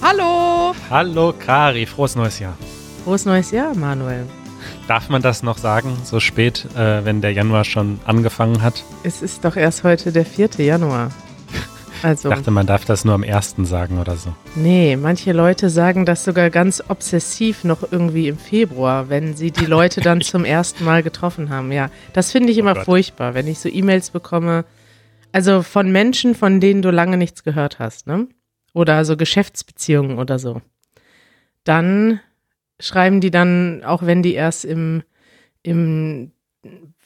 [0.00, 0.74] Hallo.
[0.88, 2.56] Hallo Kari, frohes neues Jahr.
[3.04, 4.24] Frohes neues Jahr, Manuel.
[4.88, 8.82] Darf man das noch sagen, so spät, äh, wenn der Januar schon angefangen hat?
[9.02, 10.48] Es ist doch erst heute der 4.
[10.64, 11.10] Januar.
[12.02, 14.32] Also, Ich dachte, man darf das nur am ersten sagen oder so.
[14.54, 19.66] nee, manche Leute sagen das sogar ganz obsessiv noch irgendwie im Februar, wenn sie die
[19.66, 21.70] Leute dann zum ersten Mal getroffen haben.
[21.70, 22.86] Ja, das finde ich Oh immer Gott.
[22.86, 24.64] furchtbar, wenn ich so E-Mails bekomme.
[25.32, 28.28] Also von Menschen, von denen du lange nichts gehört hast, ne?
[28.72, 30.62] Oder so Geschäftsbeziehungen oder so.
[31.64, 32.20] Dann
[32.78, 35.02] schreiben die dann, auch wenn die erst im,
[35.62, 36.32] im,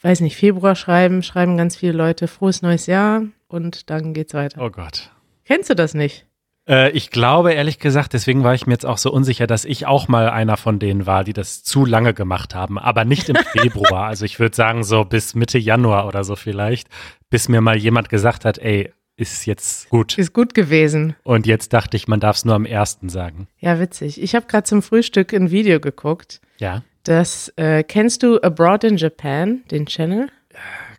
[0.02, 4.62] weiß nicht, Februar schreiben, schreiben ganz viele Leute frohes neues Jahr und dann geht's weiter.
[4.62, 5.11] Oh Gott.
[5.45, 6.27] Kennst du das nicht?
[6.68, 9.86] Äh, ich glaube, ehrlich gesagt, deswegen war ich mir jetzt auch so unsicher, dass ich
[9.86, 13.36] auch mal einer von denen war, die das zu lange gemacht haben, aber nicht im
[13.36, 14.06] Februar.
[14.08, 16.89] also ich würde sagen, so bis Mitte Januar oder so vielleicht,
[17.30, 20.19] bis mir mal jemand gesagt hat, ey, ist jetzt gut.
[20.19, 21.14] Ist gut gewesen.
[21.22, 23.46] Und jetzt dachte ich, man darf es nur am ersten sagen.
[23.58, 24.20] Ja, witzig.
[24.20, 26.41] Ich habe gerade zum Frühstück ein Video geguckt.
[26.58, 26.83] Ja.
[27.05, 30.30] Das äh, kennst du Abroad in Japan, den Channel?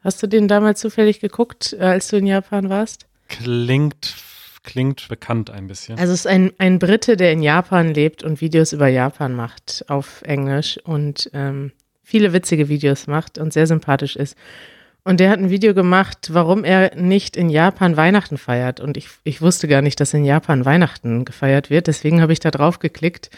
[0.04, 3.08] Hast du den damals zufällig geguckt, äh, als du in Japan warst?
[3.28, 4.16] Klingt,
[4.66, 5.98] klingt bekannt ein bisschen.
[5.98, 9.86] Also es ist ein, ein Brite, der in Japan lebt und Videos über Japan macht
[9.88, 11.72] auf Englisch und ähm,
[12.04, 14.36] viele witzige Videos macht und sehr sympathisch ist.
[15.04, 18.80] Und der hat ein Video gemacht, warum er nicht in Japan Weihnachten feiert.
[18.80, 21.86] Und ich, ich wusste gar nicht, dass in Japan Weihnachten gefeiert wird.
[21.86, 23.30] Deswegen habe ich da drauf geklickt.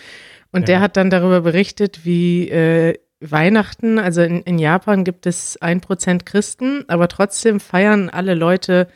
[0.53, 0.66] Und Ja.
[0.67, 5.81] der hat dann darüber berichtet, wie äh, Weihnachten, also in, in Japan gibt es ein
[5.81, 8.88] Prozent Christen, aber trotzdem feiern alle Leute,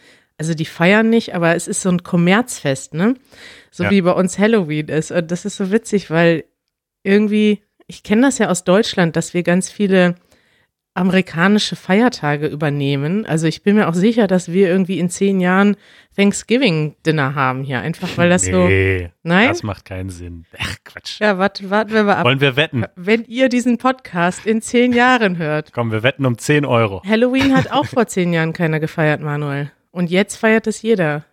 [0.41, 3.13] also die feiern nicht, aber es ist so ein Kommerzfest, ne?
[3.69, 3.91] So Ja.
[3.91, 5.11] wie bei uns Halloween ist.
[5.11, 6.45] Und das ist so witzig, weil
[7.03, 10.15] irgendwie, ich kenne das ja aus Deutschland, dass wir ganz viele
[10.95, 13.23] amerikanische Feiertage übernehmen.
[13.27, 15.77] Also ich bin mir auch sicher, dass wir irgendwie in zehn Jahren
[16.17, 17.79] Thanksgiving-Dinner haben hier.
[17.81, 18.67] Einfach weil das so.
[18.67, 19.47] nee, Nein?
[19.49, 20.45] das macht keinen Sinn.
[20.57, 21.19] Ach, Quatsch.
[21.21, 22.25] Ja, warten, warten wir mal ab.
[22.25, 22.85] Wollen wir wetten?
[22.95, 25.71] Wenn ihr diesen Podcast in zehn Jahren hört.
[25.71, 27.03] Komm, wir wetten um 10 Euro.
[27.07, 29.71] Halloween hat auch vor zehn Jahren keiner gefeiert, Manuel.
[29.91, 31.25] Und jetzt feiert es jeder.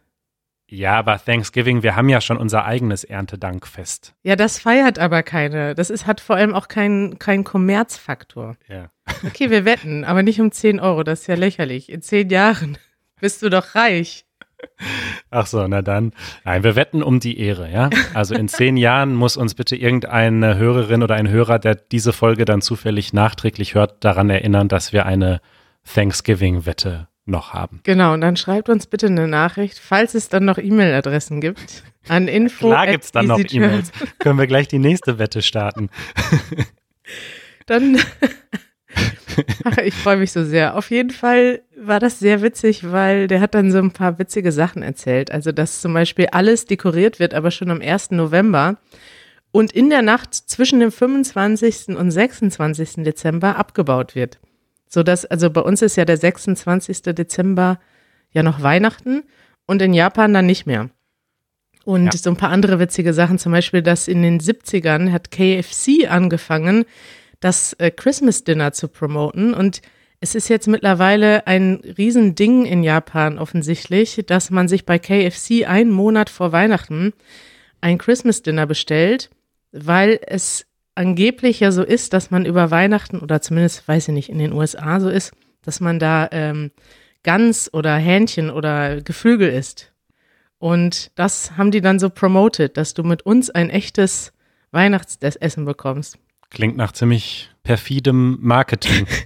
[0.70, 4.14] Ja, aber Thanksgiving, wir haben ja schon unser eigenes Erntedankfest.
[4.22, 5.74] Ja, das feiert aber keine.
[5.74, 8.56] Das ist, hat vor allem auch keinen keinen Kommerzfaktor.
[8.68, 8.90] Ja.
[9.24, 11.04] Okay, wir wetten, aber nicht um 10 Euro.
[11.04, 11.90] Das ist ja lächerlich.
[11.90, 12.76] In zehn Jahren
[13.20, 14.26] bist du doch reich.
[15.30, 16.12] Ach so, na dann.
[16.44, 17.88] Nein, wir wetten um die Ehre, ja?
[18.12, 22.44] Also in zehn Jahren muss uns bitte irgendeine Hörerin oder ein Hörer, der diese Folge
[22.44, 25.40] dann zufällig nachträglich hört, daran erinnern, dass wir eine
[25.84, 27.80] Thanksgiving-Wette noch haben.
[27.84, 32.28] Genau, und dann schreibt uns bitte eine Nachricht, falls es dann noch E-Mail-Adressen gibt, an
[32.28, 32.68] info.
[32.68, 33.38] Klar at gibt's dann noch.
[33.38, 33.92] E-Mails.
[34.18, 35.90] Können wir gleich die nächste Wette starten.
[37.66, 37.98] Dann,
[39.64, 40.76] Ach, ich freue mich so sehr.
[40.76, 44.52] Auf jeden Fall war das sehr witzig, weil der hat dann so ein paar witzige
[44.52, 45.30] Sachen erzählt.
[45.30, 48.12] Also, dass zum Beispiel alles dekoriert wird, aber schon am 1.
[48.12, 48.78] November
[49.50, 51.96] und in der Nacht zwischen dem 25.
[51.96, 53.04] und 26.
[53.04, 54.38] Dezember abgebaut wird.
[54.88, 57.02] So dass, also bei uns ist ja der 26.
[57.02, 57.78] Dezember
[58.32, 59.22] ja noch Weihnachten
[59.66, 60.90] und in Japan dann nicht mehr.
[61.84, 62.18] Und Ja.
[62.18, 66.84] so ein paar andere witzige Sachen, zum Beispiel, dass in den 70ern hat KFC angefangen,
[67.40, 69.54] das äh, Christmas Dinner zu promoten.
[69.54, 69.80] Und
[70.20, 75.90] es ist jetzt mittlerweile ein Riesending in Japan offensichtlich, dass man sich bei KFC einen
[75.92, 77.12] Monat vor Weihnachten
[77.80, 79.30] ein Christmas Dinner bestellt,
[79.70, 80.66] weil es
[80.98, 84.52] angeblich ja so ist, dass man über Weihnachten oder zumindest, weiß ich nicht, in den
[84.52, 85.32] USA so ist,
[85.62, 86.72] dass man da ähm,
[87.22, 89.92] Gans oder Hähnchen oder Geflügel isst.
[90.58, 94.32] Und das haben die dann so promoted, dass du mit uns ein echtes
[94.72, 96.18] Weihnachtsessen bekommst.
[96.50, 99.06] Klingt nach ziemlich perfidem Marketing.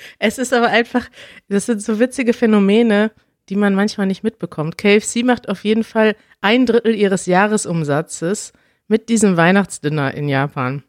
[0.18, 1.08] Es ist aber einfach,
[1.48, 3.10] das sind so witzige Phänomene,
[3.48, 4.78] die man manchmal nicht mitbekommt.
[4.78, 8.52] KFC macht auf jeden Fall ein Drittel ihres Jahresumsatzes
[8.90, 10.82] mit diesem Weihnachtsdinner in Japan.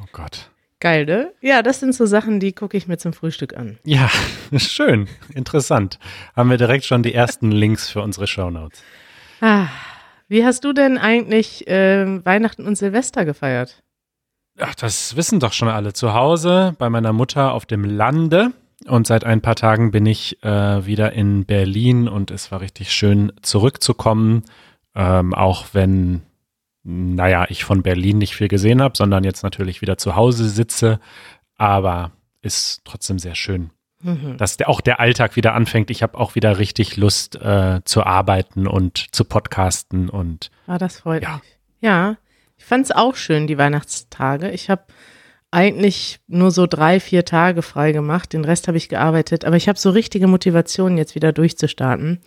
[0.00, 0.50] Oh Gott.
[0.80, 1.32] Geil, ne?
[1.40, 3.78] Ja, das sind so Sachen, die gucke ich mir zum Frühstück an.
[3.84, 4.08] Ja,
[4.56, 5.98] schön, interessant.
[6.34, 8.82] Haben wir direkt schon die ersten Links für unsere Shownotes.
[9.40, 9.66] Ah,
[10.28, 13.82] wie hast du denn eigentlich äh, Weihnachten und Silvester gefeiert?
[14.58, 15.92] Ach, das wissen doch schon alle.
[15.92, 18.52] Zu Hause bei meiner Mutter auf dem Lande.
[18.86, 22.92] Und seit ein paar Tagen bin ich äh, wieder in Berlin und es war richtig
[22.92, 24.44] schön zurückzukommen.
[24.94, 26.22] Ähm, auch wenn,
[26.84, 30.98] naja, ich von Berlin nicht viel gesehen habe, sondern jetzt natürlich wieder zu Hause sitze.
[31.56, 32.12] Aber
[32.42, 33.70] ist trotzdem sehr schön,
[34.02, 34.36] Mhm.
[34.36, 35.90] dass der, auch der Alltag wieder anfängt.
[35.90, 40.98] Ich habe auch wieder richtig Lust äh, zu arbeiten und zu podcasten und Ah, das
[41.00, 41.34] freut Ja.
[41.36, 41.58] mich.
[41.80, 42.16] Ja,
[42.56, 44.50] ich fand es auch schön, die Weihnachtstage.
[44.50, 44.82] Ich habe
[45.52, 48.32] eigentlich nur so drei, vier Tage frei gemacht.
[48.32, 49.44] Den Rest habe ich gearbeitet.
[49.44, 52.20] Aber ich habe so richtige Motivation, jetzt wieder durchzustarten.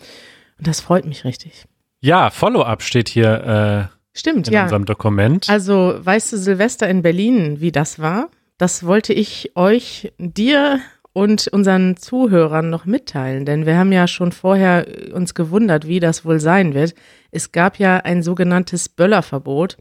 [0.60, 1.66] Und das freut mich richtig.
[2.02, 4.64] Ja, Follow-up steht hier äh, Stimmt, in ja.
[4.64, 5.50] unserem Dokument.
[5.50, 8.30] Also, weißt du, Silvester in Berlin, wie das war?
[8.58, 10.80] Das wollte ich euch, dir
[11.12, 16.26] und unseren Zuhörern noch mitteilen, denn wir haben ja schon vorher uns gewundert, wie das
[16.26, 16.96] wohl sein wird.
[17.32, 19.78] Es gab ja ein sogenanntes Böllerverbot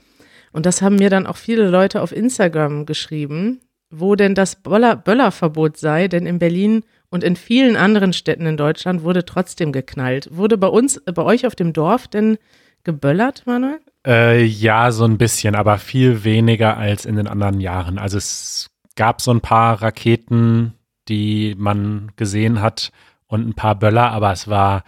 [0.52, 3.60] und das haben mir dann auch viele Leute auf Instagram geschrieben,
[3.90, 8.56] wo denn das Böller Böllerverbot sei, denn in Berlin und in vielen anderen Städten in
[8.56, 10.28] Deutschland wurde trotzdem geknallt.
[10.32, 12.38] Wurde bei uns, bei euch auf dem Dorf denn
[12.82, 13.80] geböllert, Manuel?
[14.06, 17.98] Äh, ja, so ein bisschen, aber viel weniger als in den anderen Jahren.
[17.98, 20.74] Also es gab so ein paar Raketen,
[21.08, 22.90] die man gesehen hat
[23.26, 24.84] und ein paar Böller, aber es war,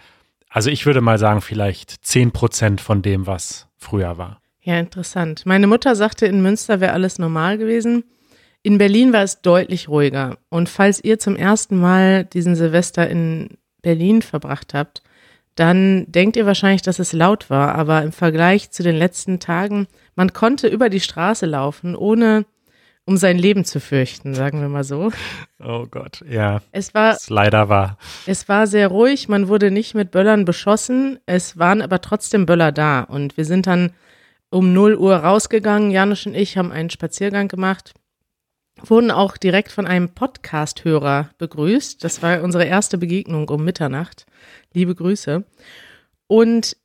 [0.49, 4.39] also ich würde mal sagen, vielleicht zehn Prozent von dem, was früher war.
[4.61, 5.45] Ja, interessant.
[5.45, 8.03] Meine Mutter sagte, in Münster wäre alles normal gewesen.
[8.63, 10.37] In Berlin war es deutlich ruhiger.
[10.49, 15.01] Und falls ihr zum ersten Mal diesen Silvester in Berlin verbracht habt,
[15.57, 17.75] dann denkt ihr wahrscheinlich, dass es laut war.
[17.75, 22.45] Aber im Vergleich zu den letzten Tagen, man konnte über die Straße laufen, ohne
[23.05, 25.11] um sein Leben zu fürchten, sagen wir mal so.
[25.63, 26.61] Oh Gott, ja.
[26.73, 27.97] Es war, Es leider war.
[28.25, 32.71] es war sehr ruhig, man wurde nicht mit Böllern beschossen, es waren aber trotzdem Böller
[32.73, 33.01] da.
[33.01, 33.93] Und wir sind dann
[34.49, 37.93] um 0 Uhr rausgegangen, Janusz und ich haben einen Spaziergang gemacht,
[38.83, 42.03] wurden auch direkt von einem Podcast-Hörer begrüßt.
[42.03, 44.25] Das war unsere erste Begegnung um Mitternacht.
[44.77, 45.43] Liebe Grüße.
[46.27, 46.77] Und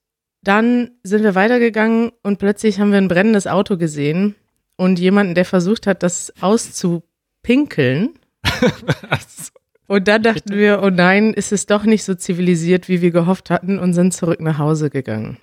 [0.43, 4.35] dann sind wir weitergegangen und plötzlich haben wir ein brennendes Auto gesehen
[4.77, 8.15] und jemanden, der versucht hat, das auszupinkeln.
[9.89, 13.51] Und dann dachten wir, oh nein, ist es doch nicht so zivilisiert, wie wir gehofft
[13.51, 15.37] hatten und sind zurück nach Hause gegangen.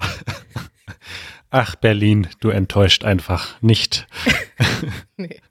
[1.51, 4.07] Ach, Berlin, du enttäuscht einfach nicht.
[5.17, 5.41] Nee.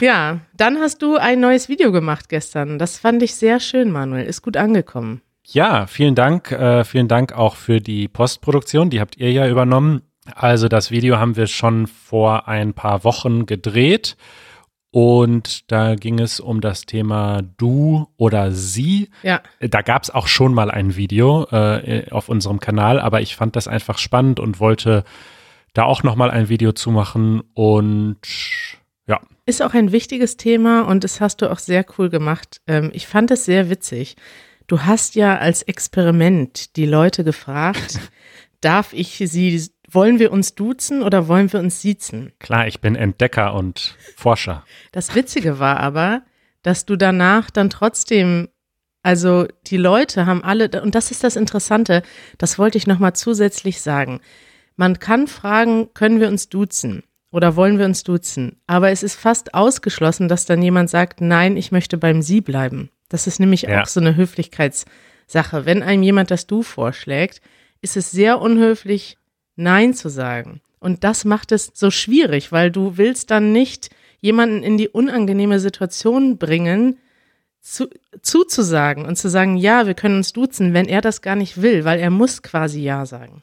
[0.00, 2.78] Ja, dann hast du ein neues Video gemacht gestern.
[2.78, 4.24] Das fand ich sehr schön, Manuel.
[4.24, 5.20] Ist gut angekommen.
[5.52, 6.52] Ja, vielen Dank.
[6.52, 8.88] Äh, vielen Dank auch für die Postproduktion.
[8.90, 10.02] Die habt ihr ja übernommen.
[10.34, 14.16] Also das Video haben wir schon vor ein paar Wochen gedreht.
[14.92, 19.10] Und da ging es um das Thema du oder sie.
[19.22, 23.36] Ja, Da gab es auch schon mal ein Video äh, auf unserem Kanal, aber ich
[23.36, 25.04] fand das einfach spannend und wollte
[25.74, 27.42] da auch noch mal ein Video zu machen.
[27.54, 28.18] Und
[29.06, 32.60] ja, ist auch ein wichtiges Thema und das hast du auch sehr cool gemacht.
[32.66, 34.16] Ähm, ich fand es sehr witzig.
[34.70, 37.98] Du hast ja als Experiment die Leute gefragt,
[38.60, 42.32] darf ich sie, wollen wir uns duzen oder wollen wir uns siezen?
[42.38, 44.64] klar, ich bin Entdecker und Forscher.
[44.92, 46.22] Das Witzige war aber,
[46.62, 48.48] dass du danach dann trotzdem,
[49.02, 52.04] also die Leute haben alle, und das ist das Interessante,
[52.38, 54.20] das wollte ich nochmal zusätzlich sagen.
[54.76, 57.02] Man kann fragen, können wir uns duzen
[57.32, 58.60] oder wollen wir uns duzen?
[58.68, 62.90] Aber es ist fast ausgeschlossen, dass dann jemand sagt, nein, ich möchte beim Sie bleiben.
[63.10, 63.82] Das ist nämlich Ja.
[63.82, 65.66] auch so eine Höflichkeitssache.
[65.66, 67.42] Wenn einem jemand das Du vorschlägt,
[67.82, 69.18] ist es sehr unhöflich,
[69.56, 70.62] Nein zu sagen.
[70.78, 73.90] Und das macht es so schwierig, weil du willst dann nicht
[74.20, 76.98] jemanden in die unangenehme Situation bringen,
[77.60, 77.88] zu,
[78.22, 81.84] zuzusagen und zu sagen, ja, wir können uns duzen, wenn er das gar nicht will,
[81.84, 83.42] weil er muss quasi Ja sagen.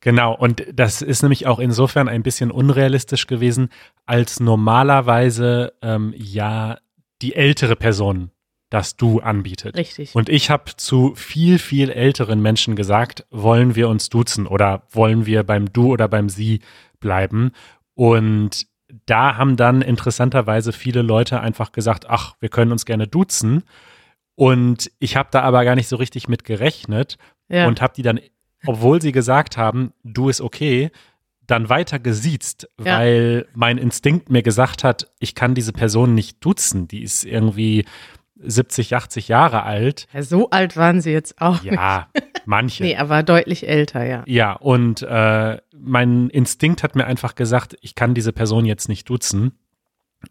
[0.00, 3.68] Genau, und das ist nämlich auch insofern ein bisschen unrealistisch gewesen,
[4.04, 6.78] als normalerweise ähm, ja
[7.22, 8.30] die ältere Person
[8.70, 9.76] das Du anbietet.
[9.76, 10.14] Richtig.
[10.14, 15.26] Und ich habe zu viel, viel älteren Menschen gesagt, wollen wir uns duzen oder wollen
[15.26, 16.60] wir beim Du oder beim Sie
[16.98, 17.52] bleiben?
[17.94, 18.66] Und
[19.06, 23.62] da haben dann interessanterweise viele Leute einfach gesagt, ach, wir können uns gerne duzen.
[24.34, 27.16] Und ich habe da aber gar nicht so richtig mit gerechnet
[27.48, 27.66] ja.
[27.66, 28.20] und habe die dann,
[28.66, 30.90] obwohl sie gesagt haben, du ist okay,
[31.46, 32.98] dann weiter gesiezt, Ja.
[32.98, 36.88] weil mein Instinkt mir gesagt hat, ich kann diese Person nicht duzen.
[36.88, 37.84] Die ist irgendwie
[38.38, 40.06] 70, 80 Jahre alt.
[40.12, 41.62] ja, so alt waren sie jetzt auch.
[41.62, 41.72] nicht.
[41.72, 42.08] Ja,
[42.44, 42.82] manche.
[42.84, 44.22] Nee, aber deutlich älter, ja.
[44.26, 49.08] Ja, und äh, mein Instinkt hat mir einfach gesagt, ich kann diese Person jetzt nicht
[49.08, 49.58] duzen.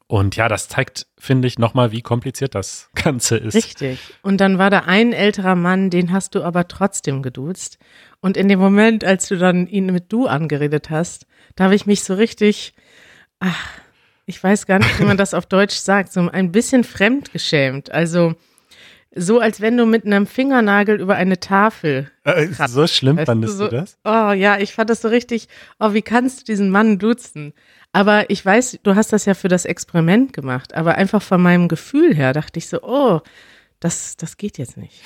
[0.08, 3.56] Und ja, das zeigt, finde ich, nochmal, wie kompliziert das Ganze ist.
[3.56, 4.00] Richtig.
[4.22, 7.78] Und dann war da ein älterer Mann, den hast du aber trotzdem geduzt.
[8.20, 11.86] Und in dem Moment, als du dann ihn mit du angeredet hast, da habe ich
[11.86, 12.74] mich so richtig,
[13.40, 13.68] ach,
[14.25, 17.91] ich weiß gar nicht, wie man das auf Deutsch sagt, so ein bisschen fremdgeschämt.
[17.91, 18.36] Also
[19.15, 22.12] so, als wenn du mit einem Fingernagel über eine Tafel.
[22.25, 23.98] Äh, so schlimm Weißt fandest so, du das?
[24.03, 25.48] Oh ja, ich fand das so richtig,
[25.79, 27.53] oh, wie kannst du diesen Mann duzen?
[27.94, 31.70] Aber ich weiß, du hast das ja für das Experiment gemacht, aber einfach von meinem
[31.70, 33.22] Gefühl her dachte ich so, oh,
[33.79, 35.01] das, das geht jetzt nicht.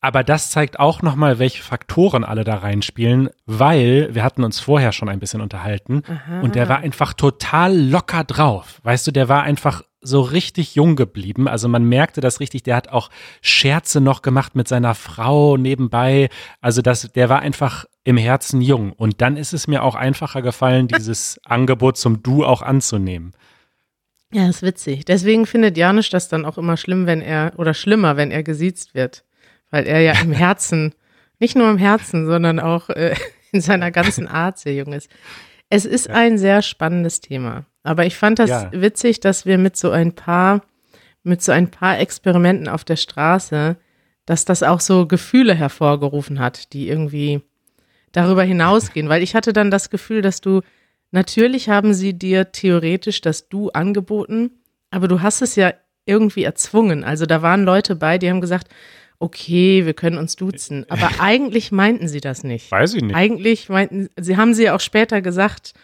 [0.00, 4.92] Aber das zeigt auch nochmal, welche Faktoren alle da reinspielen, weil wir hatten uns vorher
[4.92, 6.40] schon ein bisschen unterhalten Aha.
[6.40, 8.80] und der war einfach total locker drauf.
[8.82, 11.48] Weißt du, der war einfach so richtig jung geblieben.
[11.48, 13.10] Also man merkte das richtig, der hat auch
[13.40, 16.28] Scherze noch gemacht mit seiner Frau nebenbei.
[16.60, 18.92] Also das, der war einfach im Herzen jung.
[18.92, 23.32] Und dann ist es mir auch einfacher gefallen, dieses Angebot zum Du auch anzunehmen.
[24.32, 25.04] Ja, ist witzig.
[25.04, 28.94] Deswegen findet Janusz das dann auch immer schlimm, wenn er, oder schlimmer, wenn er gesiezt
[28.94, 29.24] wird.
[29.70, 30.94] Weil er ja im Herzen,
[31.38, 33.14] nicht nur im Herzen, sondern auch äh,
[33.52, 35.10] in seiner ganzen Art sehr jung ist.
[35.68, 36.14] Es ist ja.
[36.14, 37.64] ein sehr spannendes Thema.
[37.82, 38.70] Aber ich fand das ja.
[38.72, 40.62] witzig, dass wir mit so ein paar,
[41.22, 43.76] mit so ein paar Experimenten auf der Straße,
[44.26, 47.42] dass das auch so Gefühle hervorgerufen hat, die irgendwie
[48.12, 49.08] darüber hinausgehen.
[49.08, 50.62] Weil ich hatte dann das Gefühl, dass du,
[51.12, 54.50] natürlich haben sie dir theoretisch das Du angeboten,
[54.90, 55.72] aber du hast es ja
[56.06, 57.04] irgendwie erzwungen.
[57.04, 58.68] Also da waren Leute bei, die haben gesagt,
[59.18, 60.84] okay, wir können uns duzen.
[60.88, 62.70] Aber eigentlich meinten sie das nicht.
[62.70, 63.14] Weiß ich nicht.
[63.14, 65.74] Eigentlich meinten, sie haben sie ja auch später gesagt,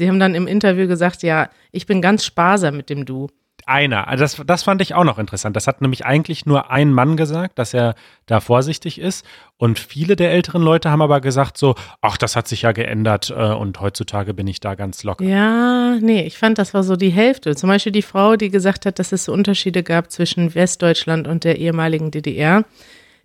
[0.00, 3.28] Sie haben dann im Interview gesagt, ja, ich bin ganz sparsam mit dem Du.
[3.70, 4.08] Einer.
[4.08, 5.54] Also das, das fand ich auch noch interessant.
[5.54, 7.94] Das hat nämlich eigentlich nur ein Mann gesagt, dass er
[8.26, 9.24] da vorsichtig ist.
[9.56, 13.32] Und viele der älteren Leute haben aber gesagt so, ach, das hat sich ja geändert
[13.34, 15.24] äh, und heutzutage bin ich da ganz locker.
[15.24, 17.54] Ja, nee, ich fand, das war so die Hälfte.
[17.54, 21.44] Zum Beispiel die Frau, die gesagt hat, dass es so Unterschiede gab zwischen Westdeutschland und
[21.44, 22.64] der ehemaligen DDR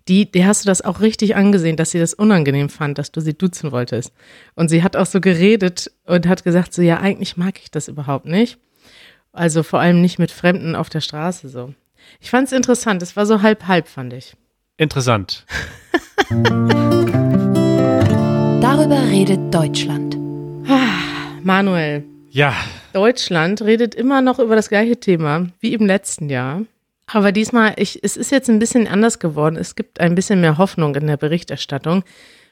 [0.07, 3.21] die, die hast du das auch richtig angesehen, dass sie das unangenehm fand, dass du
[3.21, 4.13] sie duzen wolltest.
[4.53, 7.87] Und sie hat auch so geredet und hat gesagt, so ja, eigentlich mag ich das
[7.87, 8.59] überhaupt nicht.
[9.35, 11.73] Also vor allem nicht mit Fremden auf der Straße so.
[12.21, 14.33] Ich fand es interessant, es war so halb halb, fand ich.
[14.77, 15.45] Interessant.
[18.61, 20.17] Darüber redet Deutschland.
[21.43, 22.05] Manuel.
[22.29, 22.53] Ja.
[22.93, 26.61] Deutschland redet immer noch über das gleiche Thema wie im letzten Jahr.
[27.07, 29.57] Aber diesmal, ich, es ist jetzt ein bisschen anders geworden.
[29.57, 32.05] Es gibt ein bisschen mehr Hoffnung in der Berichterstattung.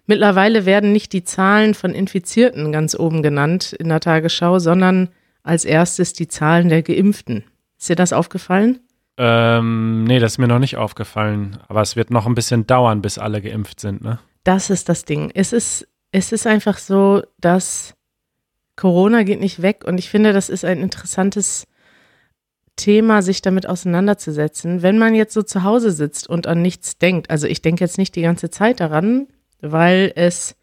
[0.05, 5.07] Mittlerweile werden nicht die Zahlen von Infizierten ganz oben genannt in der Tagesschau, sondern
[5.43, 7.43] als erstes die Zahlen der Geimpften.
[7.77, 8.79] Ist dir das aufgefallen?
[9.17, 11.59] Ähm, nee, das ist mir noch nicht aufgefallen.
[11.67, 14.19] Aber es wird noch ein bisschen dauern, bis alle geimpft sind, ne?
[14.43, 15.31] Das ist das Ding.
[15.33, 17.93] Es ist, es ist einfach so, dass
[18.75, 21.67] Corona geht nicht weg und ich finde, das ist ein interessantes
[22.75, 24.81] Thema, sich damit auseinanderzusetzen.
[24.81, 27.97] Wenn man jetzt so zu Hause sitzt und an nichts denkt, also ich denke jetzt
[27.97, 29.27] nicht die ganze Zeit daran,
[29.61, 30.55] weil es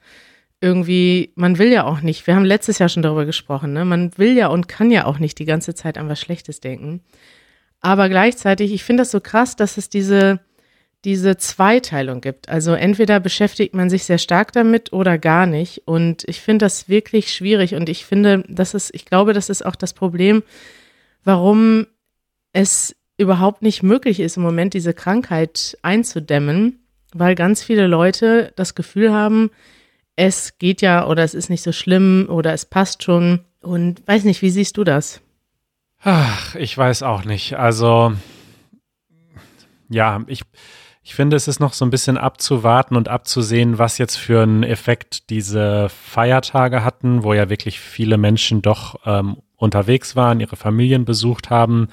[0.61, 3.85] irgendwie, man will ja auch nicht, wir haben letztes Jahr schon darüber gesprochen, ne?
[3.85, 7.01] man will ja und kann ja auch nicht die ganze Zeit an was Schlechtes denken.
[7.81, 10.41] Aber gleichzeitig, ich finde das so krass, dass es diese,
[11.05, 12.51] diese Zweiteilung gibt.
[12.51, 15.83] Also entweder beschäftigt man sich sehr stark damit oder gar nicht.
[15.87, 17.75] Und ich finde das wirklich schwierig.
[17.75, 20.43] Und ich finde, das ist, ich glaube, das ist auch das Problem,
[21.25, 21.87] warum
[22.53, 26.81] es überhaupt nicht möglich ist, im Moment diese Krankheit einzudämmen,
[27.15, 29.51] weil ganz viele Leute das Gefühl haben,
[30.21, 33.41] es geht ja oder es ist nicht so schlimm oder es passt schon.
[33.63, 35.21] Und weiß nicht, wie siehst du das?
[36.03, 37.55] Ach, ich weiß auch nicht.
[37.55, 38.13] Also,
[39.89, 40.43] ja, ich,
[41.03, 44.63] ich finde, es ist noch so ein bisschen abzuwarten und abzusehen, was jetzt für einen
[44.63, 51.05] Effekt diese Feiertage hatten, wo ja wirklich viele Menschen doch ähm, unterwegs waren, ihre Familien
[51.05, 51.89] besucht haben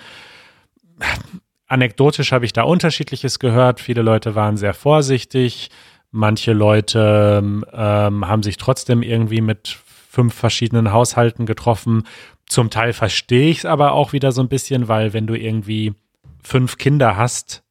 [1.68, 3.80] anekdotisch habe ich da unterschiedliches gehört.
[3.80, 5.70] Viele Leute waren sehr vorsichtig.
[6.12, 9.78] Manche Leute ähm, haben sich trotzdem irgendwie mit
[10.10, 12.04] fünf verschiedenen Haushalten getroffen.
[12.48, 15.94] Zum Teil verstehe ich es aber auch wieder so ein bisschen, weil wenn du irgendwie
[16.42, 17.64] fünf Kinder hast,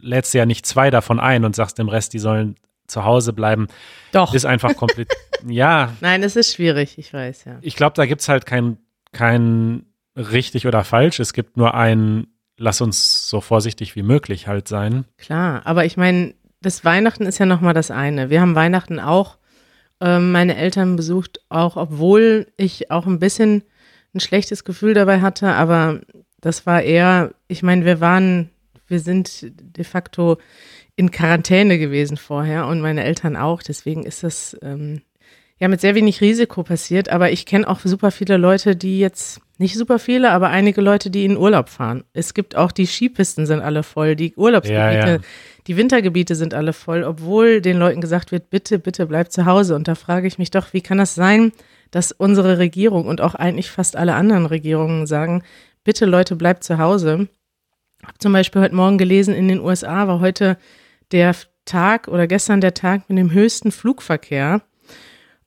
[0.00, 2.56] lädst du ja nicht zwei davon ein und sagst dem Rest, die sollen
[2.86, 3.68] zu Hause bleiben.
[4.12, 4.34] Doch.
[4.34, 5.12] Ist einfach komplett.
[5.46, 5.92] ja.
[6.00, 7.58] Nein, es ist schwierig, ich weiß, ja.
[7.60, 8.78] Ich glaube, da gibt es halt kein,
[9.12, 9.84] kein
[10.16, 11.20] richtig oder falsch.
[11.20, 12.26] Es gibt nur ein
[12.62, 15.04] lass uns so vorsichtig wie möglich halt sein.
[15.18, 18.30] Klar, aber ich meine, das Weihnachten ist ja nochmal das eine.
[18.30, 19.36] Wir haben Weihnachten auch
[20.00, 23.62] äh, meine Eltern besucht, auch obwohl ich auch ein bisschen
[24.14, 26.00] ein schlechtes Gefühl dabei hatte, aber
[26.40, 28.50] das war eher, ich meine, wir waren,
[28.88, 30.38] wir sind de facto
[30.96, 33.62] in Quarantäne gewesen vorher und meine Eltern auch.
[33.62, 35.02] Deswegen ist das ähm,
[35.58, 37.08] ja mit sehr wenig Risiko passiert.
[37.08, 41.08] Aber ich kenne auch super viele Leute, die jetzt nicht super viele, aber einige Leute,
[41.08, 42.04] die in Urlaub fahren.
[42.12, 45.18] Es gibt auch die Skipisten sind alle voll, die Urlaubsgebiete, ja, ja.
[45.66, 49.76] Die Wintergebiete sind alle voll, obwohl den Leuten gesagt wird, bitte, bitte bleibt zu Hause.
[49.76, 51.52] Und da frage ich mich doch, wie kann das sein,
[51.90, 55.42] dass unsere Regierung und auch eigentlich fast alle anderen Regierungen sagen,
[55.84, 57.28] bitte Leute, bleibt zu Hause.
[58.00, 60.56] Ich habe zum Beispiel heute Morgen gelesen, in den USA war heute
[61.12, 64.62] der Tag oder gestern der Tag mit dem höchsten Flugverkehr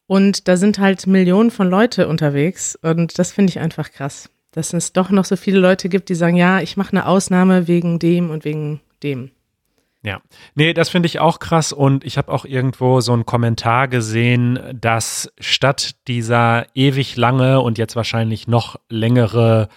[0.07, 4.73] und da sind halt Millionen von Leute unterwegs und das finde ich einfach krass, dass
[4.73, 7.99] es doch noch so viele Leute gibt, die sagen, ja, ich mache eine Ausnahme wegen
[7.99, 9.31] dem und wegen dem.
[10.05, 10.21] Ja,
[10.53, 14.59] nee, das finde ich auch krass und ich habe auch irgendwo so einen Kommentar gesehen,
[14.79, 19.67] dass statt dieser ewig lange und jetzt wahrscheinlich noch längere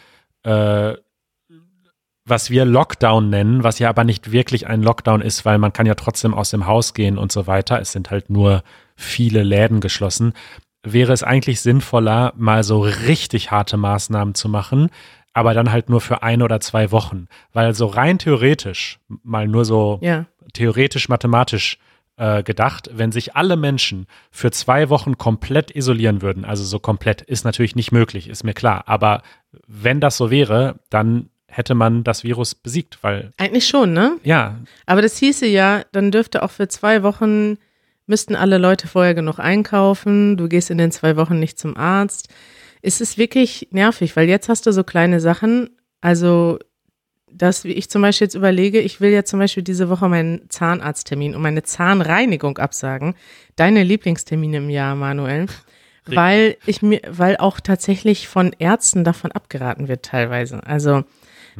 [0.42, 0.96] äh,
[2.26, 5.86] was wir Lockdown nennen, was ja aber nicht wirklich ein Lockdown ist, weil man kann
[5.86, 7.80] ja trotzdem aus dem Haus gehen und so weiter.
[7.80, 8.62] Es sind halt nur
[8.96, 10.34] viele Läden geschlossen.
[10.82, 14.90] Wäre es eigentlich sinnvoller, mal so richtig harte Maßnahmen zu machen,
[15.38, 17.28] aber dann halt nur für ein oder zwei Wochen.
[17.52, 20.26] Weil so rein theoretisch, mal nur so Ja.
[20.52, 21.78] theoretisch mathematisch
[22.16, 27.22] äh, gedacht, wenn sich alle Menschen für zwei Wochen komplett isolieren würden, also so komplett,
[27.22, 28.82] ist natürlich nicht möglich, ist mir klar.
[28.86, 29.22] Aber
[29.68, 34.16] wenn das so wäre, dann hätte man das Virus besiegt, weil Eigentlich schon, ne?
[34.24, 37.56] ja, Aber das hieße ja, dann dürfte auch für zwei Wochen,
[38.06, 42.28] müssten alle Leute vorher genug einkaufen, du gehst in den zwei Wochen nicht zum Arzt.
[42.82, 45.70] Es ist wirklich nervig, weil jetzt hast du so kleine Sachen,
[46.00, 46.58] also
[47.30, 50.48] dass wie ich zum Beispiel jetzt überlege, ich will ja zum Beispiel diese Woche meinen
[50.48, 53.14] Zahnarzttermin und meine Zahnreinigung absagen.
[53.56, 55.46] Deine Lieblingstermine im Jahr, Manuel.
[56.06, 60.66] Weil ich mir, weil auch tatsächlich von Ärzten davon abgeraten wird teilweise.
[60.66, 61.04] Also,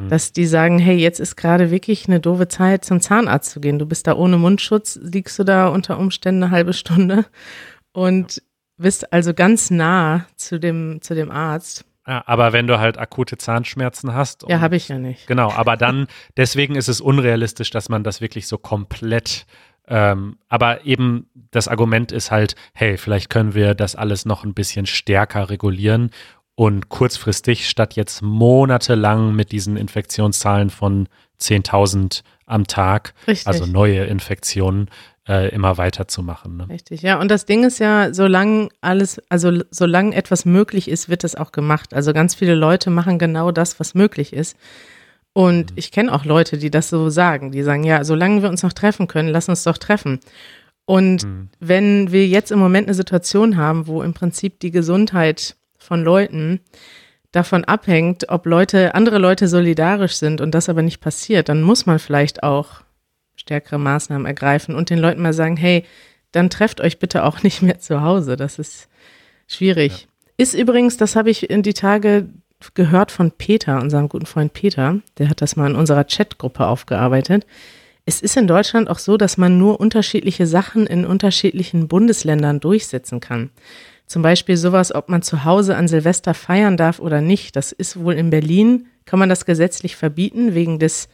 [0.08, 3.78] dass die sagen, hey, jetzt ist gerade wirklich eine doofe Zeit, zum Zahnarzt zu gehen.
[3.78, 7.26] Du bist da ohne Mundschutz, liegst du da unter Umständen eine halbe Stunde
[7.92, 8.42] und
[8.78, 11.85] bist also ganz nah zu dem, zu dem Arzt.
[12.06, 15.26] ja, aber wenn du halt akute Zahnschmerzen hast, Ja, und- habe ich ja nicht.
[15.26, 16.06] Genau, aber dann,
[16.37, 19.47] deswegen ist es unrealistisch, dass man das wirklich so komplett,
[19.88, 24.54] ähm, aber eben das Argument ist halt, hey, vielleicht können wir das alles noch ein
[24.54, 26.11] bisschen stärker regulieren
[26.54, 31.08] und kurzfristig statt jetzt monatelang mit diesen Infektionszahlen von
[31.40, 33.47] 10.000 am Tag, Richtig.
[33.47, 34.88] also neue Infektionen,
[35.28, 36.56] äh, immer weiterzumachen.
[36.56, 36.68] Ne?
[36.68, 37.20] Richtig, ja.
[37.20, 41.52] Und das Ding ist ja, solange alles, also solange etwas möglich ist, wird das auch
[41.52, 41.92] gemacht.
[41.94, 44.56] Also ganz viele Leute machen genau das, was möglich ist.
[45.35, 47.52] Und ich kenne auch Leute, die das so sagen.
[47.52, 50.20] Die sagen, ja, solange wir uns noch treffen können, lass uns doch treffen.
[50.85, 51.26] Und
[51.61, 56.61] wenn wir jetzt im Moment eine Situation haben, wo im Prinzip die Gesundheit von Leuten
[57.30, 61.85] davon abhängt, ob Leute, andere Leute solidarisch sind und das aber nicht passiert, dann muss
[61.85, 62.81] man vielleicht auch
[63.48, 65.84] stärkere Maßnahmen ergreifen und den Leuten mal sagen, hey,
[66.32, 68.37] dann trefft euch bitte auch nicht mehr zu Hause.
[68.37, 68.88] Das ist
[69.46, 70.06] schwierig.
[70.37, 72.28] Ist übrigens, das habe ich in die Tage
[72.74, 77.46] gehört von Peter, unserem guten Freund Peter, der hat das mal in unserer Chatgruppe aufgearbeitet.
[78.04, 83.20] Es ist in Deutschland auch so, dass man nur unterschiedliche Sachen in unterschiedlichen Bundesländern durchsetzen
[83.20, 83.50] kann.
[84.06, 87.54] Zum Beispiel sowas, ob man zu Hause an Silvester feiern darf oder nicht.
[87.54, 91.08] Das ist wohl in Berlin, kann man das gesetzlich verbieten, wegen des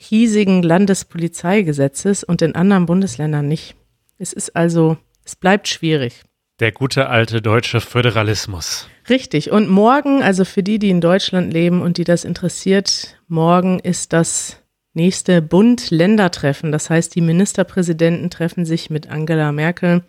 [0.00, 3.76] hiesigen Landespolizeigesetzes und in anderen Bundesländern nicht.
[4.18, 6.22] Es ist also, es bleibt schwierig.
[6.58, 8.88] Der gute alte deutsche Föderalismus.
[9.08, 9.50] Richtig.
[9.50, 14.12] Und morgen, also für die, die in Deutschland leben und die das interessiert, morgen ist
[14.12, 14.56] das
[14.94, 16.72] nächste Bund-Länder-Treffen.
[16.72, 20.02] Das heißt, die Ministerpräsidenten treffen sich mit Angela Merkel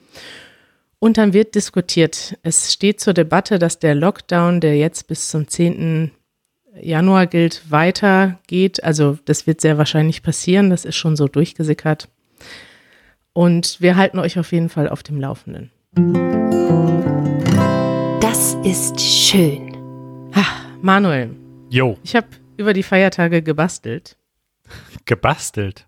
[0.99, 2.37] und dann wird diskutiert.
[2.43, 6.11] Es steht zur Debatte, dass der Lockdown, der jetzt bis zum 10.
[6.79, 8.83] Januar gilt, weitergeht.
[8.83, 10.69] Also das wird sehr wahrscheinlich passieren.
[10.69, 12.07] Das ist schon so durchgesickert.
[13.33, 15.71] Und wir halten euch auf jeden Fall auf dem Laufenden.
[18.19, 19.67] Das ist schön.
[20.81, 21.35] Manuel,
[21.69, 24.17] Jo, ich habe über die Feiertage gebastelt.
[25.05, 25.87] gebastelt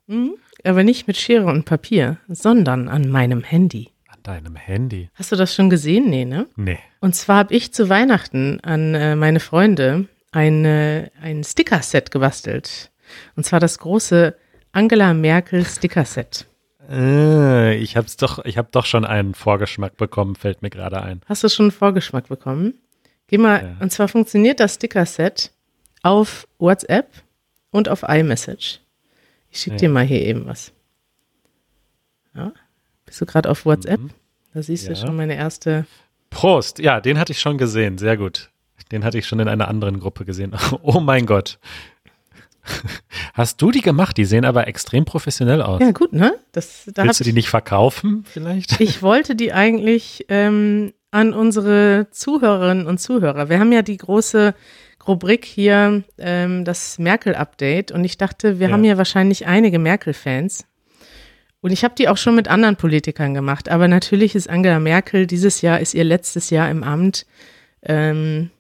[0.64, 3.90] Aber nicht mit Schere und Papier, sondern an meinem Handy.
[4.08, 5.10] an deinem Handy.
[5.16, 6.10] Hast du das schon gesehen?
[6.12, 6.46] Nee, ne?
[6.56, 6.78] Nee.
[7.00, 12.92] Und zwar habe ich zu Weihnachten an äh, meine Freunde ein, äh, ein Sticker-Set gebastelt.
[13.36, 14.36] Und zwar das große
[14.72, 16.48] Angela Merkel Sticker-Set.
[16.90, 21.22] Äh, ich hab's doch, ich habe doch schon einen Vorgeschmack bekommen, fällt mir gerade ein.
[21.28, 22.74] Hast du schon einen Vorgeschmack bekommen?
[23.28, 23.84] Geh mal, Ja.
[23.84, 25.52] und zwar funktioniert das Sticker-Set
[26.02, 27.08] auf WhatsApp
[27.72, 28.82] und auf iMessage.
[29.50, 29.80] Ich schicke Ja.
[29.82, 30.74] dir mal hier eben was.
[32.36, 32.52] Ja?
[33.06, 34.00] Bist du gerade auf WhatsApp?
[34.00, 34.10] Mhm.
[34.54, 35.86] Da siehst du schon meine erste.
[36.30, 36.80] Prost.
[36.80, 37.98] Ja, den hatte ich schon gesehen.
[37.98, 38.50] Sehr gut.
[38.94, 40.56] Den hatte ich schon in einer anderen Gruppe gesehen.
[40.84, 41.58] Oh mein Gott.
[43.34, 44.16] Hast du die gemacht?
[44.18, 45.82] Die sehen aber extrem professionell aus.
[45.82, 46.36] Ja, gut, ne?
[46.54, 48.80] Das, da Willst du die ich, nicht verkaufen vielleicht?
[48.80, 53.50] ich wollte die eigentlich ähm, an unsere Zuhörerinnen und Zuhörer.
[53.50, 54.54] Wir haben ja die große
[55.08, 57.92] Rubrik hier, ähm, das Merkel-Update.
[57.92, 58.74] Und ich dachte, wir Ja.
[58.74, 60.66] haben ja wahrscheinlich einige Merkel-Fans.
[61.62, 63.68] Und ich habe die auch schon mit anderen Politikern gemacht.
[63.70, 67.26] Aber natürlich ist Angela Merkel, dieses Jahr ist ihr letztes Jahr im Amt,
[67.82, 68.52] ähm,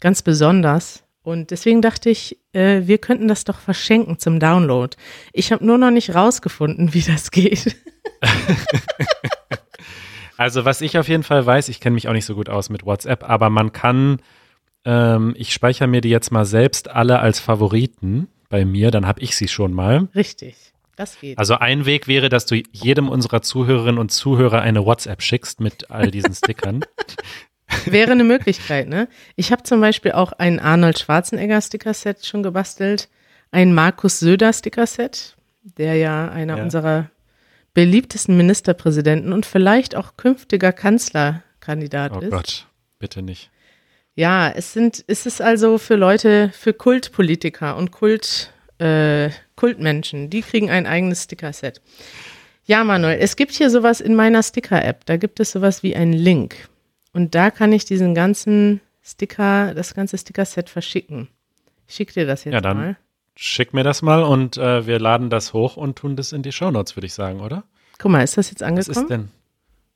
[0.00, 1.04] ganz besonders.
[1.22, 4.96] Und deswegen dachte ich, äh, wir könnten das doch verschenken zum Download.
[5.32, 7.76] Ich habe nur noch nicht rausgefunden, wie das geht.
[10.38, 12.70] Also was ich auf jeden Fall weiß, ich kenne mich auch nicht so gut aus
[12.70, 14.20] mit WhatsApp, aber man kann,
[14.84, 19.20] ähm, ich speichere mir die jetzt mal selbst alle als Favoriten bei mir, dann habe
[19.20, 20.08] ich sie schon mal.
[20.14, 20.54] Richtig,
[20.94, 21.38] das geht.
[21.38, 25.90] Also ein Weg wäre, dass du jedem unserer Zuhörerinnen und Zuhörer eine WhatsApp schickst mit
[25.90, 26.84] all diesen Stickern.
[27.92, 29.08] Wäre eine Möglichkeit, ne?
[29.36, 33.08] Ich habe zum Beispiel auch ein Arnold Schwarzenegger Sticker-Set schon gebastelt.
[33.50, 36.62] ein Markus Söder Sticker-Set, der ja einer Ja.
[36.62, 37.10] unserer
[37.72, 42.30] beliebtesten Ministerpräsidenten und vielleicht auch künftiger Kanzlerkandidat Oh ist.
[42.30, 42.66] Gott,
[42.98, 43.50] bitte nicht.
[44.14, 50.42] Ja, es sind, es ist also für Leute, für Kultpolitiker und Kult, äh, Kultmenschen, die
[50.42, 51.80] kriegen ein eigenes Sticker-Set.
[52.64, 55.06] Ja, Manuel, es gibt hier sowas in meiner Sticker-App.
[55.06, 56.68] Da gibt es sowas wie einen Link.
[57.12, 61.28] Und da kann ich diesen ganzen Sticker, das ganze Sticker-Set verschicken.
[61.86, 62.96] Ich schicke dir das jetzt Ja, dann mal.
[63.36, 66.50] Schick mir das mal und äh, wir laden das hoch und tun das in die
[66.52, 67.62] Shownotes, würde ich sagen, oder?
[67.98, 68.96] Guck mal, ist das jetzt Was angekommen?
[69.04, 69.28] ist denn?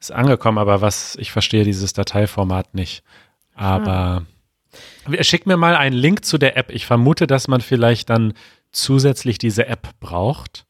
[0.01, 3.03] Ist angekommen, aber was, ich verstehe dieses Dateiformat nicht.
[3.55, 4.25] Aber
[5.20, 6.70] schick mir mal einen Link zu der App.
[6.70, 8.33] Ich vermute, dass man vielleicht dann
[8.70, 10.64] zusätzlich diese App braucht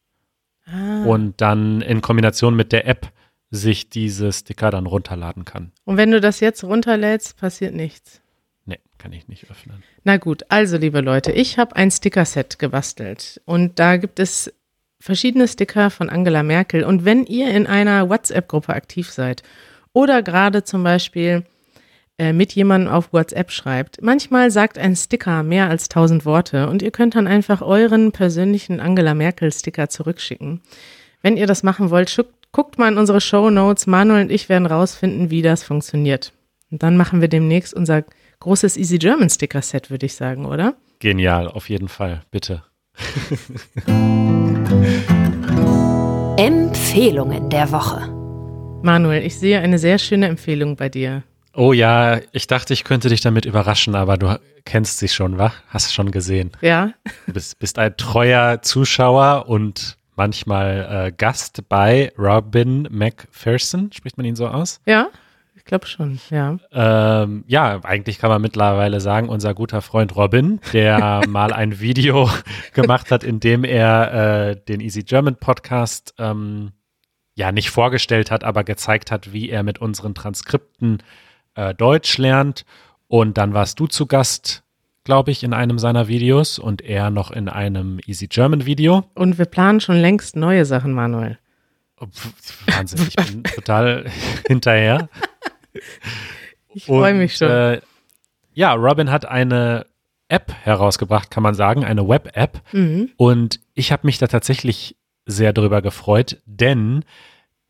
[0.65, 1.03] Ah.
[1.05, 3.11] und dann in Kombination mit der App
[3.53, 5.71] sich diese Sticker dann runterladen kann.
[5.85, 8.19] Und wenn du das jetzt runterlädst, passiert nichts.
[8.65, 9.83] Nee, kann ich nicht öffnen.
[10.03, 14.51] Na gut, also liebe Leute, ich habe ein Sticker-Set gebastelt und da gibt es
[14.99, 16.83] verschiedene Sticker von Angela Merkel.
[16.83, 19.43] Und wenn ihr in einer WhatsApp-Gruppe aktiv seid
[19.91, 21.43] oder gerade zum Beispiel
[22.17, 26.81] äh, mit jemandem auf WhatsApp schreibt, manchmal sagt ein Sticker mehr als tausend Worte und
[26.81, 30.61] ihr könnt dann einfach euren persönlichen Angela Merkel-Sticker zurückschicken.
[31.21, 33.85] Wenn ihr das machen wollt, schuck- guckt mal in unsere Show Notes.
[33.87, 36.31] Manuel und ich werden rausfinden, wie das funktioniert.
[36.71, 38.05] Und dann machen wir demnächst unser
[38.39, 40.75] großes Easy German Sticker Set, würde ich sagen, oder?
[40.99, 42.63] Genial, auf jeden Fall, bitte.
[46.37, 48.07] Empfehlungen der Woche.
[48.83, 51.23] Manuel, ich sehe eine sehr schöne Empfehlung bei dir.
[51.55, 55.53] Oh ja, ich dachte, ich könnte dich damit überraschen, aber du kennst sie schon, wa?
[55.69, 56.51] Hast schon gesehen.
[56.61, 56.93] Ja?
[57.27, 64.25] Du bist, bist ein treuer Zuschauer und manchmal äh, Gast bei Robin McPherson, spricht man
[64.25, 64.81] ihn so aus?
[64.85, 65.09] Ja?
[65.55, 66.57] Ich glaube schon, ja.
[66.73, 72.29] Ähm, ja, eigentlich kann man mittlerweile sagen, unser guter Freund Robin, der mal ein Video
[72.73, 76.73] gemacht hat, in dem er äh, den Easy German Podcast ähm,
[77.35, 81.01] ja nicht vorgestellt hat, aber gezeigt hat, wie er mit unseren Transkripten
[81.55, 82.65] äh, Deutsch lernt.
[83.07, 84.62] Und dann warst du zu Gast,
[85.03, 89.03] glaube ich, in einem seiner Videos und er noch in einem Easy German Video.
[89.15, 91.37] Und wir planen schon längst neue Sachen, Manuel.
[91.99, 92.07] Oh,
[92.67, 94.05] Wahnsinn, ich bin total
[94.47, 95.09] hinterher.
[96.73, 97.49] Ich freue mich schon.
[97.49, 97.81] Äh,
[98.53, 99.85] ja, Robin hat eine
[100.27, 102.61] App herausgebracht, kann man sagen, eine Web-App.
[102.71, 103.11] Mhm.
[103.17, 107.03] Und ich habe mich da tatsächlich sehr drüber gefreut, denn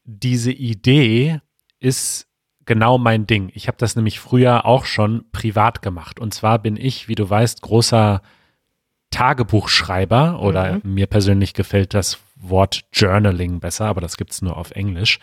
[0.05, 1.39] diese Idee
[1.79, 2.27] ist
[2.65, 3.51] genau mein Ding.
[3.53, 6.19] Ich habe das nämlich früher auch schon privat gemacht.
[6.19, 8.21] Und zwar bin ich, wie du weißt, großer
[9.11, 15.19] Tagebuchschreiber oder mir persönlich gefällt das Wort Journaling besser, aber das gibt's nur auf Englisch.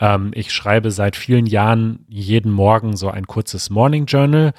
[0.00, 4.52] Ähm, ich schreibe seit vielen Jahren jeden Morgen so ein kurzes Morning Journal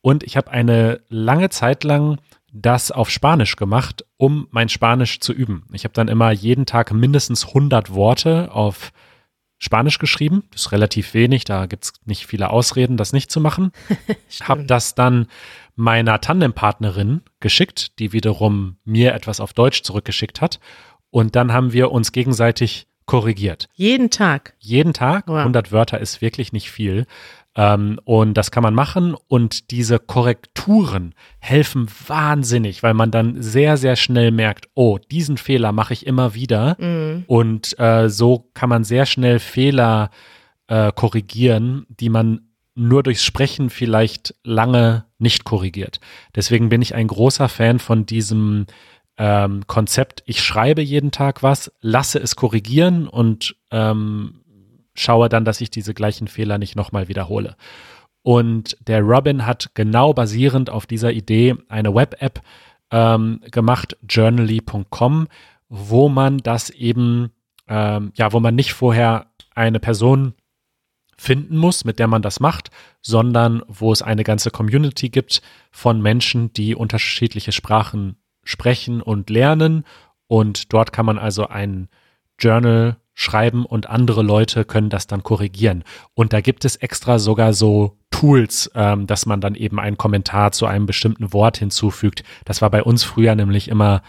[0.00, 2.18] und ich habe eine lange Zeit lang
[2.52, 5.64] das auf Spanisch gemacht, um mein Spanisch zu üben.
[5.72, 9.11] Ich habe dann immer jeden Tag mindestens 100 Worte auf Spanisch
[9.70, 10.44] geschrieben.
[10.52, 13.72] Das ist relativ wenig, da gibt's nicht viele Ausreden, das nicht zu machen.
[14.42, 15.26] Habe das dann
[15.76, 20.60] meiner Tandempartnerin geschickt, die wiederum mir etwas auf Deutsch zurückgeschickt hat.
[21.10, 23.68] Und dann haben wir uns gegenseitig korrigiert.
[23.74, 24.54] Jeden Tag.
[24.58, 25.38] Jeden Tag, Wow.
[25.38, 27.06] 100 Wörter ist wirklich nicht viel.
[27.54, 33.76] Ähm, und das kann man machen und diese Korrekturen helfen wahnsinnig, weil man dann sehr,
[33.76, 36.76] sehr schnell merkt, oh, diesen Fehler mache ich immer wieder.
[37.26, 40.10] Und äh, so kann man sehr schnell Fehler
[40.68, 46.00] äh, korrigieren, die man nur durchs Sprechen vielleicht lange nicht korrigiert.
[46.34, 48.66] Deswegen bin ich ein großer Fan von diesem
[49.18, 54.41] ähm, Konzept, ich schreibe jeden Tag was, lasse es korrigieren und ähm,
[54.94, 57.56] schaue dann, dass ich diese gleichen Fehler nicht nochmal wiederhole.
[58.22, 62.40] Und der Robin hat genau basierend auf dieser Idee eine Web-App
[62.90, 65.28] ähm, gemacht, journally.com,
[65.68, 67.30] wo man das eben,
[67.66, 70.34] ähm, ja, wo man nicht vorher eine Person
[71.16, 76.00] finden muss, mit der man das macht, sondern wo es eine ganze Community gibt von
[76.00, 79.84] Menschen, die unterschiedliche Sprachen sprechen und lernen.
[80.26, 81.88] Und dort kann man also ein
[82.38, 85.84] Journal schreiben und andere Leute können das dann korrigieren.
[86.14, 90.52] Und da gibt es extra sogar so Tools, ähm, dass man dann eben einen Kommentar
[90.52, 92.22] zu einem bestimmten Wort hinzufügt.
[92.44, 94.02] Das war bei uns früher nämlich immer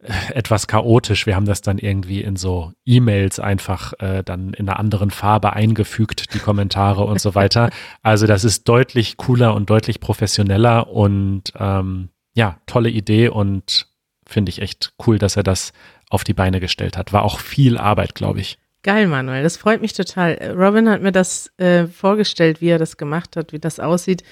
[0.00, 1.26] äh, etwas chaotisch.
[1.26, 5.54] Wir haben das dann irgendwie in so E-Mails einfach äh, dann in einer anderen Farbe
[5.54, 7.70] eingefügt, die Kommentare und so weiter.
[8.02, 13.88] Also das ist deutlich cooler und deutlich professioneller und ähm, ja, tolle Idee und
[14.26, 15.72] finde ich echt cool, dass er das
[16.10, 17.12] auf die Beine gestellt hat.
[17.12, 18.58] War auch viel Arbeit, glaube ich.
[18.82, 19.42] Geil, Manuel.
[19.42, 20.34] Das freut mich total.
[20.34, 24.22] Äh, Robin hat mir das äh, vorgestellt, wie er das gemacht hat, wie das aussieht.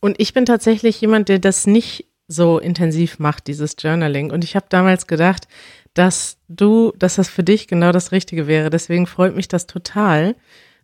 [0.00, 4.30] Und ich bin tatsächlich jemand, der das nicht so intensiv macht, dieses Journaling.
[4.30, 5.48] Und ich habe damals gedacht,
[5.94, 8.70] dass du, dass das für dich genau das Richtige wäre.
[8.70, 10.36] Deswegen freut mich das total,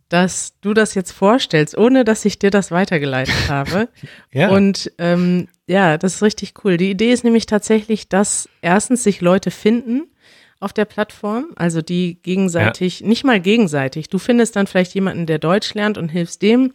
[0.09, 3.89] dass du das jetzt vorstellst, ohne dass ich dir das weitergeleitet habe.
[4.31, 4.49] ja.
[4.49, 6.77] Und ähm, ja, das ist richtig cool.
[6.77, 10.07] Die Idee ist nämlich tatsächlich, dass erstens sich Leute finden
[10.59, 13.07] auf der Plattform, also die gegenseitig, ja.
[13.07, 14.09] nicht mal gegenseitig.
[14.09, 16.73] Du findest dann vielleicht jemanden, der Deutsch lernt und hilfst dem.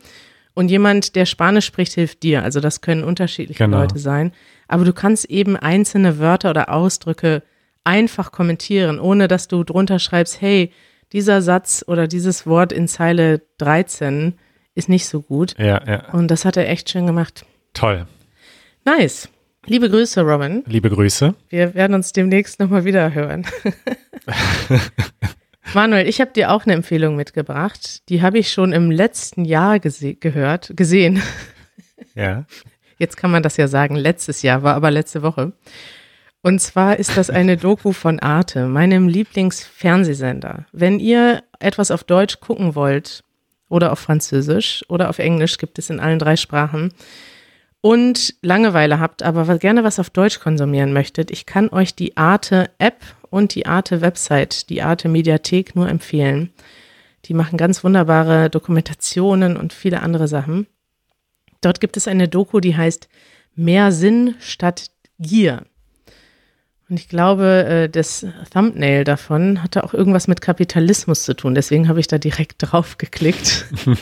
[0.54, 2.42] Und jemand, der Spanisch spricht, hilft dir.
[2.42, 3.80] Also das können unterschiedliche genau.
[3.80, 4.32] Leute sein.
[4.68, 7.42] Aber du kannst eben einzelne Wörter oder Ausdrücke
[7.84, 10.72] einfach kommentieren, ohne dass du drunter schreibst, hey,
[11.12, 14.34] dieser Satz oder dieses Wort in Zeile 13
[14.74, 15.54] ist nicht so gut.
[15.58, 16.10] Ja, ja.
[16.12, 17.44] Und das hat er echt schön gemacht.
[17.74, 18.06] Toll.
[18.84, 19.28] Nice.
[19.66, 20.64] Liebe Grüße, Robin.
[20.66, 21.34] Liebe Grüße.
[21.48, 23.46] Wir werden uns demnächst nochmal wieder hören.
[25.74, 28.08] Manuel, ich habe dir auch eine Empfehlung mitgebracht.
[28.08, 31.22] Die habe ich schon im letzten Jahr gese gehört, gesehen.
[32.16, 32.44] Ja.
[32.98, 35.52] Jetzt kann man das ja sagen, letztes Jahr, war aber letzte Woche.
[36.42, 40.66] Und zwar ist das eine Doku von Arte, meinem Lieblingsfernsehsender.
[40.72, 43.22] Wenn ihr etwas auf Deutsch gucken wollt
[43.68, 46.92] oder auf Französisch oder auf Englisch, gibt es in allen drei Sprachen,
[47.82, 52.70] und Langeweile habt, aber gerne was auf Deutsch konsumieren möchtet, ich kann euch die Arte
[52.78, 56.50] App und die Arte Website, die Arte Mediathek nur empfehlen.
[57.26, 60.66] Die machen ganz wunderbare Dokumentationen und viele andere Sachen.
[61.60, 63.08] Dort gibt es eine Doku, die heißt
[63.54, 65.64] Mehr Sinn statt Gier.
[66.88, 71.54] Und ich glaube, äh, das Thumbnail davon hatte auch irgendwas mit Kapitalismus zu tun.
[71.54, 73.66] Deswegen habe ich da direkt drauf geklickt.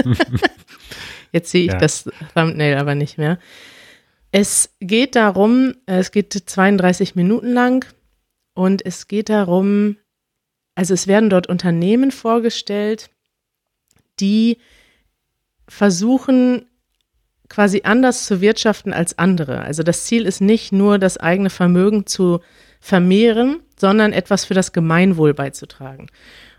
[1.33, 1.79] Jetzt sehe ich ja.
[1.79, 3.39] das Thumbnail aber nicht mehr.
[4.33, 7.85] Es geht darum, es geht 32 Minuten lang
[8.55, 9.97] und es geht darum,
[10.75, 13.11] also es werden dort Unternehmen vorgestellt,
[14.21, 14.59] die
[15.67, 16.67] versuchen,
[17.49, 19.61] quasi anders zu wirtschaften als andere.
[19.63, 22.41] Also das Ziel ist nicht nur, das eigene Vermögen zu
[22.81, 26.07] vermehren, sondern etwas für das Gemeinwohl beizutragen.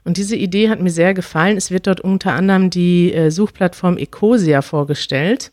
[0.04, 1.58] Und diese Idee hat mir sehr gefallen.
[1.58, 5.52] Es wird dort unter anderem die äh, Suchplattform Ecosia vorgestellt.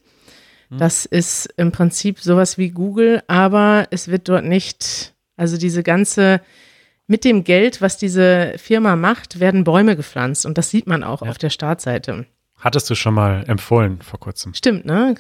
[0.70, 0.78] Hm.
[0.78, 6.40] Das ist im Prinzip sowas wie Google, aber es wird dort nicht, also diese ganze,
[7.06, 10.46] mit dem Geld, was diese Firma macht, werden Bäume gepflanzt.
[10.46, 11.30] Und das sieht man auch ja.
[11.30, 12.26] auf der Startseite.
[12.58, 14.54] Hattest du schon mal empfohlen vor kurzem?
[14.54, 15.14] Stimmt, ne?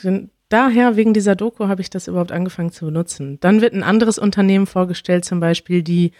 [0.48, 3.38] daher, wegen dieser Doku, habe ich das überhaupt angefangen zu benutzen.
[3.40, 6.12] Dann wird ein anderes Unternehmen vorgestellt, zum Beispiel, die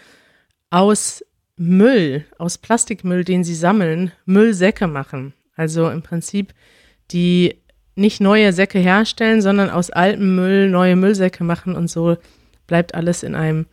[0.69, 1.25] aus
[1.61, 5.33] Müll, aus Plastikmüll, den sie sammeln, Müllsäcke machen.
[5.57, 6.53] Also im Prinzip,
[7.11, 7.57] die
[7.95, 12.15] nicht neue Säcke herstellen, sondern aus altem Müll neue Müllsäcke machen und so
[12.65, 13.65] bleibt alles in einem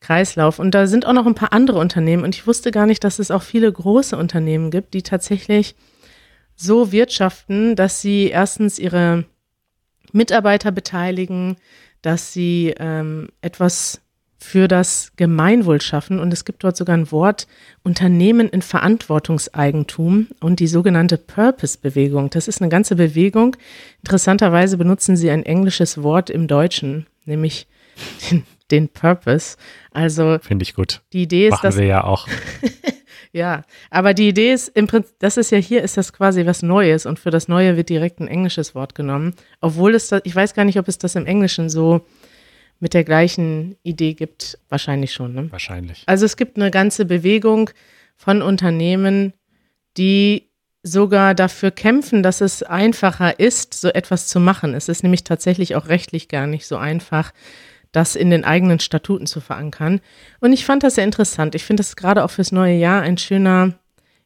[0.00, 0.58] Kreislauf.
[0.58, 3.20] Und da sind auch noch ein paar andere Unternehmen und ich wusste gar nicht, dass
[3.20, 5.76] es auch viele große Unternehmen gibt, die tatsächlich
[6.56, 9.26] so wirtschaften, dass sie erstens ihre
[10.10, 11.54] Mitarbeiter beteiligen,
[12.02, 14.00] dass sie ähm, etwas
[14.38, 16.20] für das Gemeinwohl schaffen.
[16.20, 17.46] Und es gibt dort sogar ein Wort
[17.82, 22.30] Unternehmen in Verantwortungseigentum und die sogenannte Purpose-Bewegung.
[22.30, 23.56] Das ist eine ganze Bewegung.
[24.02, 27.66] Interessanterweise benutzen sie ein englisches Wort im Deutschen, nämlich
[28.30, 29.56] den, den Purpose.
[29.92, 31.02] Also finde ich gut.
[31.12, 32.28] Die Idee ist, Machen dass wir ja auch.
[33.32, 36.62] Ja, aber die Idee ist im Prinzip, das ist ja hier, ist das quasi was
[36.62, 39.34] Neues und für das Neue wird direkt ein englisches Wort genommen.
[39.60, 42.06] Obwohl es das, ich weiß gar nicht, ob es das im Englischen so
[42.80, 44.58] mit der gleichen Idee gibt.
[44.68, 45.50] Wahrscheinlich schon, ne?
[45.50, 46.04] Wahrscheinlich.
[46.06, 47.70] Also es gibt eine ganze Bewegung
[48.16, 49.32] von Unternehmen,
[49.96, 50.48] die
[50.82, 54.74] sogar dafür kämpfen, dass es einfacher ist, so etwas zu machen.
[54.74, 57.32] Es ist nämlich tatsächlich auch rechtlich gar nicht so einfach,
[57.92, 60.00] das in den eigenen Statuten zu verankern.
[60.40, 61.54] Und ich fand das sehr interessant.
[61.54, 63.78] Ich finde das gerade auch fürs neue Jahr ein schöner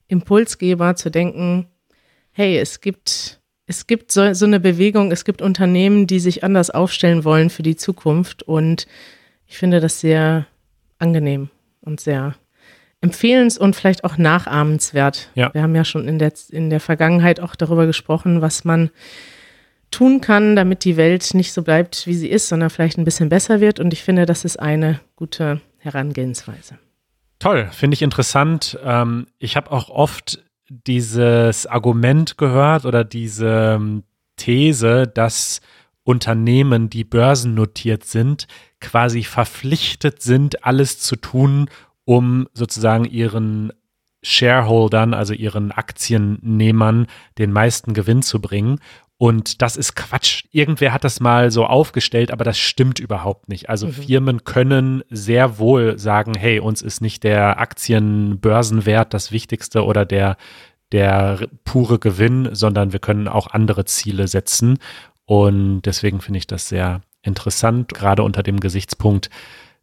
[0.09, 1.69] Impulsgeber zu denken,
[2.33, 6.71] hey, es gibt, es gibt so, so eine Bewegung, es gibt Unternehmen, die sich anders
[6.71, 8.43] aufstellen wollen für die Zukunft.
[8.43, 8.87] Und
[9.47, 10.47] ich finde das sehr
[10.99, 12.35] angenehm und sehr
[13.01, 15.31] empfehlens- und vielleicht auch nachahmenswert.
[15.35, 15.53] Ja.
[15.53, 18.91] Wir haben ja schon in der, in der Vergangenheit auch darüber gesprochen, was man
[19.91, 23.29] tun kann, damit die Welt nicht so bleibt, wie sie ist, sondern vielleicht ein bisschen
[23.29, 23.79] besser wird.
[23.79, 26.79] Und ich finde, das ist eine gute Herangehensweise.
[27.39, 28.79] Toll, finde ich interessant.
[28.85, 30.43] Ähm, ich habe auch oft
[30.87, 34.05] dieses Argument gehört oder diese ähm,
[34.37, 35.61] These, dass
[36.05, 38.47] Unternehmen, die börsennotiert sind,
[38.81, 41.69] quasi verpflichtet sind, alles zu tun,
[42.05, 43.73] um sozusagen ihren
[44.23, 47.07] Shareholdern, also ihren Aktiennehmern,
[47.39, 48.79] den meisten Gewinn zu bringen.
[49.23, 50.47] Und das ist Quatsch.
[50.51, 53.69] Irgendwer hat das mal so aufgestellt, aber das stimmt überhaupt nicht.
[53.69, 53.93] Also mhm.
[53.93, 60.37] Firmen können sehr wohl sagen, hey, uns ist nicht der Aktienbörsenwert das Wichtigste oder der,
[60.91, 64.79] der pure Gewinn, sondern wir können auch andere Ziele setzen.
[65.25, 69.31] Und deswegen finde ich das sehr interessant, gerade unter dem Gesichtspunkt,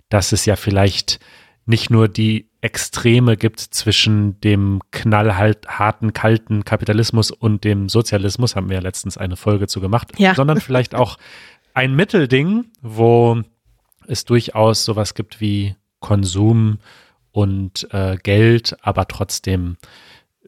[0.09, 1.21] dass es ja vielleicht
[1.69, 8.77] nicht nur die Extreme gibt zwischen dem knallharten, kalten Kapitalismus und dem Sozialismus, haben wir
[8.77, 10.33] ja letztens eine Folge zu gemacht, Ja.
[10.35, 11.17] sondern vielleicht auch
[11.73, 13.41] ein Mittelding, wo
[14.07, 16.79] es durchaus sowas gibt wie Konsum
[17.31, 19.77] und äh, Geld, aber trotzdem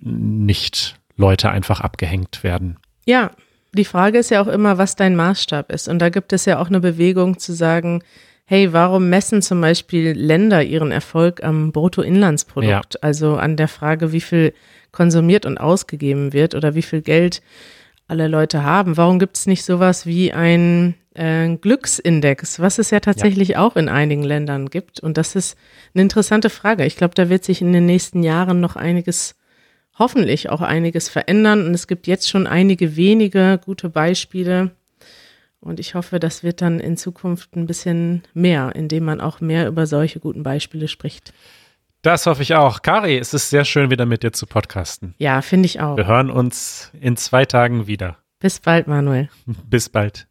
[0.02, 2.78] nicht Leute einfach abgehängt werden.
[3.06, 3.32] Ja,
[3.74, 5.88] die Frage ist ja auch immer, was dein Maßstab ist.
[5.88, 8.04] Und da gibt es ja auch eine Bewegung zu sagen,
[8.46, 13.04] hey, warum messen zum Beispiel Länder ihren Erfolg am Bruttoinlandsprodukt?
[13.04, 14.54] Also an der Frage, wie viel
[14.92, 17.42] konsumiert und ausgegeben wird oder wie viel Geld
[18.08, 18.98] alle Leute haben.
[18.98, 23.88] Warum gibt es nicht sowas wie ein äh, Glücksindex, was es ja tatsächlich auch in
[23.88, 25.00] einigen Ländern gibt?
[25.00, 25.58] Und das ist
[25.94, 26.86] eine interessante Frage.
[26.86, 29.36] Ich glaube, da wird sich in den nächsten Jahren noch einiges
[29.98, 31.66] hoffentlich auch einiges verändern.
[31.66, 34.72] Und es gibt jetzt schon einige wenige gute Beispiele.
[35.62, 39.68] Und ich hoffe, das wird dann in Zukunft ein bisschen mehr, indem man auch mehr
[39.68, 41.34] über solche guten Beispiele spricht.
[42.02, 42.82] Das hoffe ich auch.
[42.82, 45.14] Kari, es ist sehr schön, wieder mit dir zu podcasten.
[45.20, 45.98] Ja, finde ich auch.
[45.98, 48.18] Wir hören uns in zwei Tagen wieder.
[48.40, 49.30] Bis bald, Manuel.
[49.70, 50.28] Bis bald.